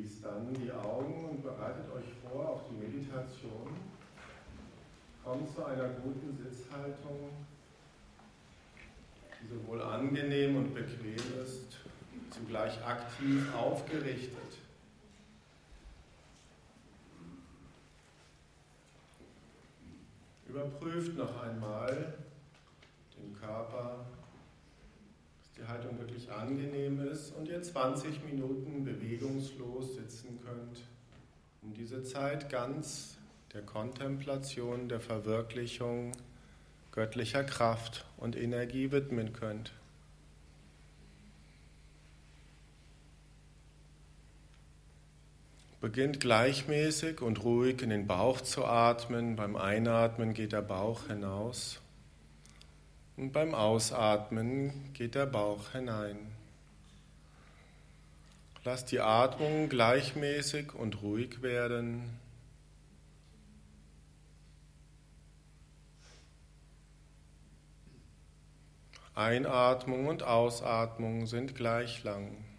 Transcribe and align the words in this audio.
Schließt 0.00 0.24
dann 0.24 0.54
die 0.54 0.72
Augen 0.72 1.26
und 1.28 1.42
bereitet 1.42 1.92
euch 1.92 2.06
vor 2.22 2.48
auf 2.48 2.60
die 2.70 2.76
Meditation. 2.76 3.76
Kommt 5.22 5.54
zu 5.54 5.62
einer 5.62 5.90
guten 5.90 6.38
Sitzhaltung, 6.38 7.28
die 9.42 9.46
sowohl 9.46 9.82
angenehm 9.82 10.56
und 10.56 10.74
bequem 10.74 11.16
ist, 11.44 11.80
zugleich 12.30 12.82
aktiv 12.82 13.54
aufgerichtet. 13.54 14.56
Überprüft 20.48 21.18
noch 21.18 21.42
einmal 21.42 22.14
den 23.18 23.38
Körper, 23.38 24.06
die 25.60 25.68
Haltung 25.68 25.98
wirklich 25.98 26.30
angenehm 26.30 27.00
ist 27.00 27.34
und 27.36 27.48
ihr 27.48 27.60
20 27.60 28.24
Minuten 28.24 28.84
bewegungslos 28.84 29.96
sitzen 29.96 30.38
könnt, 30.44 30.82
um 31.62 31.74
diese 31.74 32.02
Zeit 32.02 32.48
ganz 32.48 33.18
der 33.52 33.62
Kontemplation, 33.62 34.88
der 34.88 35.00
Verwirklichung 35.00 36.12
göttlicher 36.92 37.44
Kraft 37.44 38.06
und 38.16 38.36
Energie 38.36 38.90
widmen 38.90 39.32
könnt. 39.32 39.72
Beginnt 45.80 46.20
gleichmäßig 46.20 47.22
und 47.22 47.42
ruhig 47.42 47.82
in 47.82 47.90
den 47.90 48.06
Bauch 48.06 48.40
zu 48.42 48.66
atmen. 48.66 49.36
Beim 49.36 49.56
Einatmen 49.56 50.34
geht 50.34 50.52
der 50.52 50.62
Bauch 50.62 51.06
hinaus. 51.06 51.80
Und 53.20 53.32
beim 53.32 53.54
Ausatmen 53.54 54.94
geht 54.94 55.14
der 55.14 55.26
Bauch 55.26 55.72
hinein. 55.72 56.16
Lass 58.64 58.86
die 58.86 59.00
Atmung 59.00 59.68
gleichmäßig 59.68 60.72
und 60.72 61.02
ruhig 61.02 61.42
werden. 61.42 62.18
Einatmung 69.14 70.06
und 70.06 70.22
Ausatmung 70.22 71.26
sind 71.26 71.54
gleich 71.54 72.02
lang. 72.02 72.49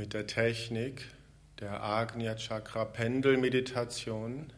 Mit 0.00 0.14
der 0.14 0.26
Technik 0.26 1.04
der 1.60 1.82
Agnya 1.82 2.34
Chakra 2.34 2.86
Pendelmeditation 2.86 4.50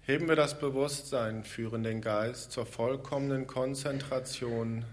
heben 0.00 0.26
wir 0.26 0.34
das 0.34 0.58
Bewusstsein, 0.58 1.44
führen 1.44 1.84
den 1.84 2.00
Geist 2.00 2.50
zur 2.50 2.66
vollkommenen 2.66 3.46
Konzentration. 3.46 4.84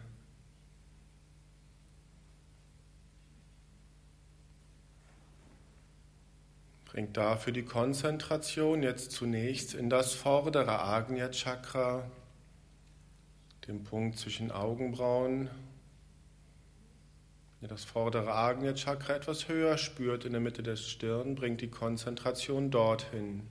Bringt 6.85 7.17
dafür 7.17 7.53
die 7.53 7.65
Konzentration 7.65 8.83
jetzt 8.83 9.13
zunächst 9.13 9.73
in 9.73 9.89
das 9.89 10.13
vordere 10.13 10.79
Agnya 10.79 11.29
Chakra, 11.29 12.03
den 13.65 13.83
Punkt 13.83 14.19
zwischen 14.19 14.51
Augenbrauen 14.51 15.49
das 17.67 17.83
vordere 17.83 18.33
Agnya 18.33 18.73
Chakra 18.73 19.15
etwas 19.15 19.49
höher 19.49 19.77
spürt 19.77 20.23
in 20.23 20.31
der 20.31 20.41
Mitte 20.41 20.63
der 20.63 20.77
Stirn, 20.77 21.35
bringt 21.35 21.59
die 21.59 21.69
Konzentration 21.69 22.71
dorthin. 22.71 23.43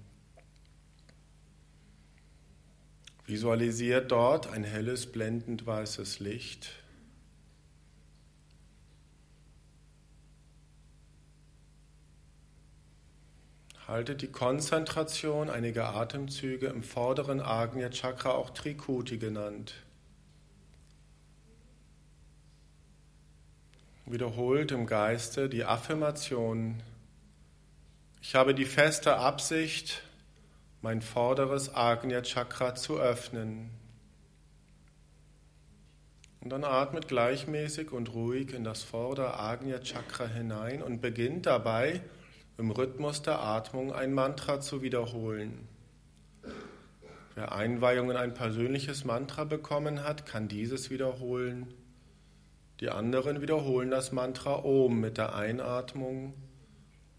Visualisiert 3.26 4.10
dort 4.10 4.50
ein 4.50 4.64
helles, 4.64 5.12
blendend 5.12 5.66
weißes 5.66 6.20
Licht. 6.20 6.70
Haltet 13.86 14.22
die 14.22 14.32
Konzentration 14.32 15.50
einige 15.50 15.84
Atemzüge 15.84 16.68
im 16.68 16.82
vorderen 16.82 17.40
Agnya 17.42 17.90
Chakra, 17.90 18.30
auch 18.30 18.50
Trikuti 18.50 19.18
genannt. 19.18 19.74
Wiederholt 24.10 24.72
im 24.72 24.86
Geiste 24.86 25.48
die 25.48 25.64
Affirmation, 25.64 26.82
ich 28.20 28.34
habe 28.34 28.54
die 28.54 28.64
feste 28.64 29.16
Absicht, 29.16 30.02
mein 30.82 31.02
vorderes 31.02 31.74
Agnya 31.74 32.22
Chakra 32.22 32.74
zu 32.74 32.98
öffnen. 32.98 33.70
Und 36.40 36.50
dann 36.50 36.64
atmet 36.64 37.08
gleichmäßig 37.08 37.92
und 37.92 38.14
ruhig 38.14 38.54
in 38.54 38.64
das 38.64 38.82
vordere 38.82 39.38
Agnya 39.38 39.80
Chakra 39.80 40.26
hinein 40.26 40.82
und 40.82 41.00
beginnt 41.00 41.46
dabei 41.46 42.00
im 42.58 42.70
Rhythmus 42.70 43.22
der 43.22 43.40
Atmung 43.40 43.92
ein 43.92 44.12
Mantra 44.12 44.60
zu 44.60 44.82
wiederholen. 44.82 45.68
Wer 47.34 47.52
Einweihung 47.52 48.10
in 48.10 48.16
ein 48.16 48.34
persönliches 48.34 49.04
Mantra 49.04 49.44
bekommen 49.44 50.02
hat, 50.02 50.26
kann 50.26 50.48
dieses 50.48 50.90
wiederholen. 50.90 51.72
Die 52.80 52.90
anderen 52.90 53.40
wiederholen 53.40 53.90
das 53.90 54.12
Mantra 54.12 54.62
Om 54.64 55.00
mit 55.00 55.18
der 55.18 55.34
Einatmung 55.34 56.34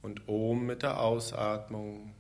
und 0.02 0.30
Om 0.30 0.66
mit 0.66 0.84
der 0.84 1.02
Ausatmung. 1.02 2.16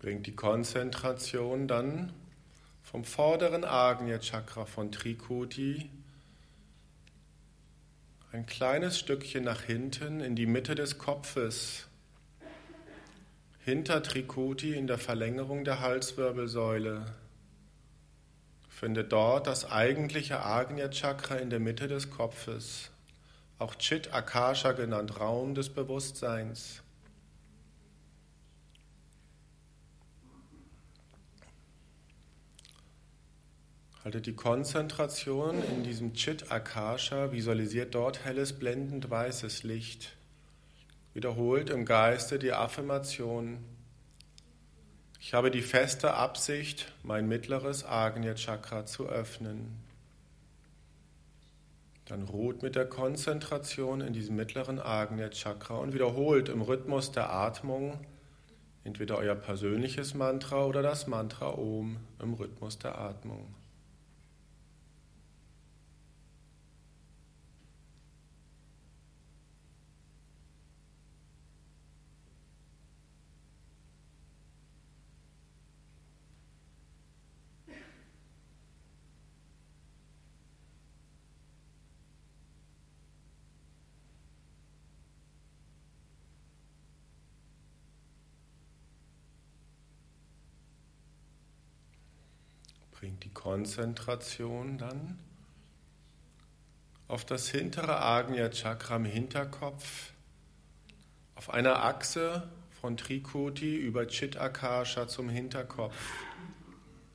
Bringt 0.00 0.26
die 0.26 0.34
Konzentration 0.34 1.68
dann 1.68 2.12
vom 2.82 3.04
vorderen 3.04 3.64
Agnya 3.64 4.18
Chakra 4.18 4.64
von 4.64 4.90
Trikuti 4.90 5.90
ein 8.38 8.46
kleines 8.46 8.96
Stückchen 9.00 9.42
nach 9.42 9.62
hinten 9.62 10.20
in 10.20 10.36
die 10.36 10.46
Mitte 10.46 10.76
des 10.76 10.96
Kopfes, 10.96 11.88
hinter 13.64 14.00
Trikuti 14.00 14.74
in 14.74 14.86
der 14.86 14.98
Verlängerung 14.98 15.64
der 15.64 15.80
Halswirbelsäule. 15.80 17.04
Findet 18.68 19.10
dort 19.10 19.48
das 19.48 19.68
eigentliche 19.68 20.44
Agnya 20.44 20.88
Chakra 20.88 21.34
in 21.34 21.50
der 21.50 21.58
Mitte 21.58 21.88
des 21.88 22.10
Kopfes, 22.10 22.92
auch 23.58 23.74
Chit 23.74 24.14
Akasha 24.14 24.70
genannt 24.70 25.18
Raum 25.18 25.56
des 25.56 25.68
Bewusstseins. 25.70 26.80
Haltet 34.04 34.26
die 34.26 34.34
Konzentration 34.34 35.62
in 35.62 35.82
diesem 35.82 36.14
Chit 36.14 36.50
Akasha, 36.52 37.32
visualisiert 37.32 37.94
dort 37.94 38.24
helles, 38.24 38.52
blendend 38.52 39.10
weißes 39.10 39.64
Licht. 39.64 40.16
Wiederholt 41.14 41.68
im 41.70 41.84
Geiste 41.84 42.38
die 42.38 42.52
Affirmation. 42.52 43.58
Ich 45.20 45.34
habe 45.34 45.50
die 45.50 45.62
feste 45.62 46.14
Absicht, 46.14 46.92
mein 47.02 47.26
mittleres 47.26 47.84
Agnya 47.84 48.34
Chakra 48.34 48.86
zu 48.86 49.08
öffnen. 49.08 49.76
Dann 52.06 52.22
ruht 52.22 52.62
mit 52.62 52.76
der 52.76 52.86
Konzentration 52.86 54.00
in 54.00 54.12
diesem 54.12 54.36
mittleren 54.36 54.78
Agnya 54.78 55.28
Chakra 55.28 55.76
und 55.76 55.92
wiederholt 55.92 56.48
im 56.48 56.62
Rhythmus 56.62 57.10
der 57.12 57.30
Atmung 57.30 57.98
entweder 58.84 59.18
euer 59.18 59.34
persönliches 59.34 60.14
Mantra 60.14 60.64
oder 60.64 60.80
das 60.80 61.06
Mantra 61.06 61.50
Om 61.50 61.98
im 62.22 62.32
Rhythmus 62.32 62.78
der 62.78 62.98
Atmung. 62.98 63.54
Bringt 92.92 93.06
die 93.22 93.30
Konzentration 93.30 94.78
dann 94.78 95.18
auf 97.08 97.24
das 97.24 97.48
hintere 97.48 98.00
Agnya 98.00 98.50
Chakra 98.50 98.96
im 98.96 99.06
Hinterkopf, 99.06 100.12
auf 101.34 101.50
einer 101.50 101.84
Achse 101.84 102.48
von 102.80 102.96
Trikuti 102.96 103.76
über 103.76 104.06
Chitakasha 104.06 105.08
zum 105.08 105.30
Hinterkopf 105.30 105.96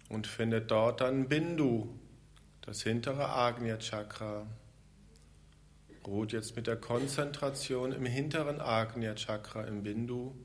und 0.10 0.26
findet 0.28 0.72
dort 0.72 1.02
dann 1.02 1.30
Bindu, 1.30 1.90
das 2.62 2.82
hintere 2.82 3.30
Agnya 3.30 3.78
Chakra. 3.78 4.48
Ruht 6.06 6.34
jetzt 6.34 6.56
mit 6.56 6.68
der 6.68 6.76
Konzentration 6.76 7.94
im 7.94 8.06
hinteren 8.06 8.60
Agnya 8.60 9.16
Chakra 9.16 9.64
im 9.66 9.84
Bindu, 9.84 10.36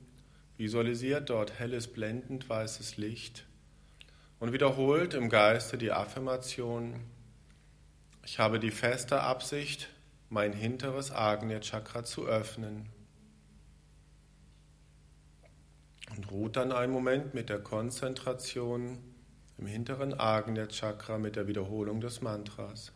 visualisiert 0.57 1.29
dort 1.29 1.59
helles, 1.59 1.87
blendend 1.87 2.47
weißes 2.47 2.97
Licht 2.97 3.48
und 4.39 4.53
wiederholt 4.53 5.13
im 5.13 5.29
Geiste 5.29 5.77
die 5.77 5.91
Affirmation, 5.91 6.95
ich 8.23 8.39
habe 8.39 8.59
die 8.59 8.71
feste 8.71 9.21
Absicht, 9.21 9.89
mein 10.29 10.53
hinteres 10.53 11.11
Agnya 11.11 11.59
Chakra 11.59 12.03
zu 12.03 12.25
öffnen. 12.25 12.89
Und 16.15 16.31
ruht 16.31 16.55
dann 16.55 16.71
einen 16.71 16.93
Moment 16.93 17.33
mit 17.33 17.49
der 17.49 17.59
Konzentration 17.59 18.99
im 19.57 19.65
hinteren 19.65 20.13
Agnya 20.17 20.67
Chakra 20.67 21.17
mit 21.17 21.35
der 21.35 21.47
Wiederholung 21.47 22.01
des 22.01 22.21
Mantras. 22.21 22.91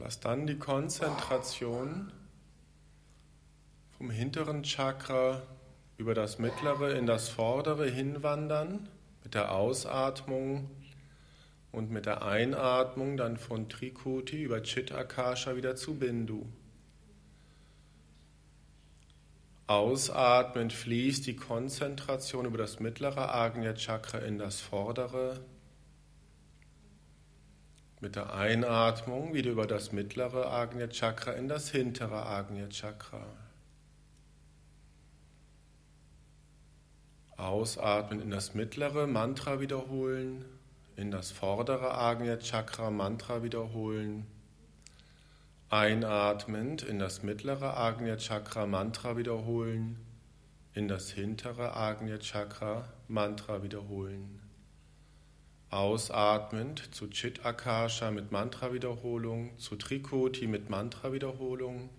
Lass 0.00 0.20
dann 0.20 0.46
die 0.46 0.58
Konzentration 0.58 2.12
vom 3.96 4.10
hinteren 4.10 4.62
Chakra 4.62 5.42
über 5.96 6.14
das 6.14 6.38
mittlere 6.38 6.94
in 6.94 7.06
das 7.06 7.28
vordere 7.28 7.90
hinwandern 7.90 8.88
mit 9.24 9.34
der 9.34 9.52
Ausatmung 9.52 10.70
und 11.72 11.90
mit 11.90 12.06
der 12.06 12.22
Einatmung 12.22 13.16
dann 13.16 13.36
von 13.36 13.68
Trikuti 13.68 14.44
über 14.44 14.62
Chitakasha 14.62 15.56
wieder 15.56 15.74
zu 15.74 15.98
Bindu. 15.98 16.46
Ausatmend 19.66 20.72
fließt 20.72 21.26
die 21.26 21.36
Konzentration 21.36 22.46
über 22.46 22.56
das 22.56 22.78
mittlere 22.78 23.34
Agnya 23.34 23.74
Chakra 23.74 24.18
in 24.18 24.38
das 24.38 24.60
vordere 24.60 25.40
mit 28.00 28.14
der 28.14 28.32
Einatmung 28.32 29.34
wieder 29.34 29.50
über 29.50 29.66
das 29.66 29.92
mittlere 29.92 30.50
Agnya 30.52 30.88
Chakra 30.88 31.32
in 31.32 31.48
das 31.48 31.70
hintere 31.70 32.26
Agnya 32.26 32.68
Chakra. 32.68 33.26
Ausatmen 37.36 38.20
in 38.20 38.30
das 38.30 38.54
mittlere 38.54 39.06
Mantra 39.06 39.60
wiederholen, 39.60 40.44
in 40.96 41.10
das 41.10 41.30
vordere 41.30 41.96
Agnya 41.96 42.38
Chakra 42.38 42.90
Mantra 42.90 43.42
wiederholen. 43.42 44.26
Einatmend 45.70 46.82
in 46.82 46.98
das 46.98 47.22
mittlere 47.22 47.76
Agnya 47.76 48.16
Chakra 48.16 48.66
Mantra 48.66 49.16
wiederholen, 49.16 49.98
in 50.72 50.88
das 50.88 51.10
hintere 51.10 51.76
Agnya 51.76 52.18
Chakra 52.18 52.88
Mantra 53.08 53.62
wiederholen. 53.62 54.47
Ausatmend 55.70 56.94
zu 56.94 57.08
Chit 57.08 57.44
Akasha 57.44 58.10
mit 58.10 58.32
Mantra-Wiederholung, 58.32 59.58
zu 59.58 59.76
Trikoti 59.76 60.46
mit 60.46 60.70
Mantra-Wiederholung. 60.70 61.90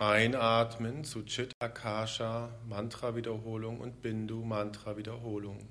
Einatmen 0.00 1.04
zu 1.04 1.24
Chit 1.24 1.52
Akasha, 1.60 2.52
Mantra-Wiederholung 2.68 3.78
und 3.78 4.02
Bindu, 4.02 4.44
Mantra-Wiederholung. 4.44 5.68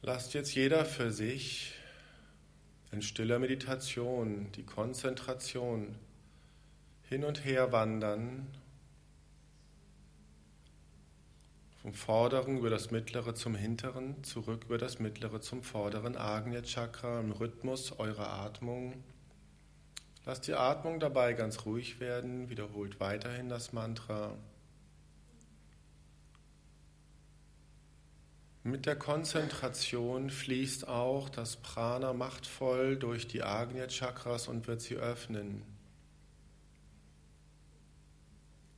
Lasst 0.00 0.32
jetzt 0.32 0.54
jeder 0.54 0.86
für 0.86 1.12
sich 1.12 1.74
in 2.92 3.02
stiller 3.02 3.38
Meditation 3.38 4.50
die 4.52 4.64
Konzentration 4.64 5.96
hin 7.10 7.24
und 7.24 7.44
her 7.44 7.72
wandern 7.72 8.46
Vom 11.82 11.94
vorderen 11.94 12.58
über 12.58 12.70
das 12.70 12.92
mittlere 12.92 13.34
zum 13.34 13.56
hinteren, 13.56 14.22
zurück 14.22 14.66
über 14.66 14.78
das 14.78 15.00
mittlere 15.00 15.40
zum 15.40 15.64
vorderen 15.64 16.16
Agnya 16.16 16.62
Chakra 16.62 17.18
im 17.18 17.32
Rhythmus 17.32 17.98
eurer 17.98 18.28
Atmung. 18.28 19.02
Lasst 20.24 20.46
die 20.46 20.54
Atmung 20.54 21.00
dabei 21.00 21.32
ganz 21.32 21.66
ruhig 21.66 21.98
werden, 21.98 22.48
wiederholt 22.48 23.00
weiterhin 23.00 23.48
das 23.48 23.72
Mantra. 23.72 24.36
Mit 28.62 28.86
der 28.86 28.94
Konzentration 28.94 30.30
fließt 30.30 30.86
auch 30.86 31.28
das 31.28 31.56
Prana 31.56 32.12
machtvoll 32.12 32.96
durch 32.96 33.26
die 33.26 33.42
Agnya 33.42 33.88
Chakras 33.88 34.46
und 34.46 34.68
wird 34.68 34.82
sie 34.82 34.94
öffnen. 34.94 35.71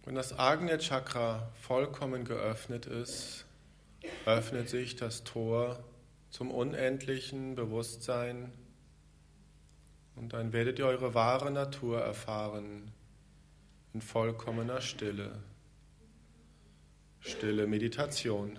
Wenn 0.05 0.17
das 0.17 0.39
Agnya 0.39 0.77
Chakra 0.77 1.51
vollkommen 1.63 2.25
geöffnet 2.25 2.85
ist, 2.85 3.47
öffnet 4.27 4.69
sich 4.69 4.97
das 4.97 5.25
Tor 5.25 5.83
zum 6.29 6.51
unendlichen 6.51 7.55
Bewusstsein 7.55 8.53
und 10.15 10.35
dann 10.35 10.53
werdet 10.53 10.79
ihr 10.79 10.87
eure 10.87 11.15
wahre 11.15 11.51
Natur 11.51 12.03
erfahren 12.03 12.93
in 13.95 14.03
vollkommener 14.03 14.83
Stille. 14.83 15.43
Stille 17.21 17.67
Meditation. 17.67 18.59